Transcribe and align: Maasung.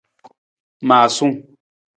Maasung. 0.87 1.35